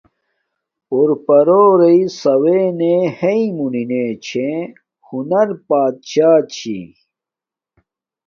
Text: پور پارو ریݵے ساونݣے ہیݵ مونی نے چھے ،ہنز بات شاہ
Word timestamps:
پور 0.87 1.09
پارو 1.25 1.63
ریݵے 1.79 2.07
ساونݣے 2.19 2.93
ہیݵ 3.19 3.43
مونی 3.57 3.83
نے 3.89 4.03
چھے 4.27 4.49
،ہنز 5.07 5.49
بات 5.67 5.95
شاہ 6.09 6.39